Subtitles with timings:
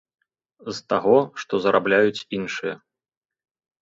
[0.77, 1.13] З таго,
[1.43, 2.75] што зарабляюць іншыя.